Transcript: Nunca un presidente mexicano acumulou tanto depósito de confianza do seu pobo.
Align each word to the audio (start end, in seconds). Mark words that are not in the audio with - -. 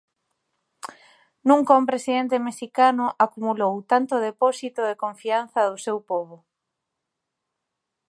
Nunca 1.49 1.79
un 1.81 1.85
presidente 1.91 2.35
mexicano 2.47 3.05
acumulou 3.25 3.73
tanto 3.91 4.23
depósito 4.29 4.81
de 4.85 4.99
confianza 5.03 5.59
do 5.69 5.77
seu 5.85 5.97
pobo. 6.09 6.37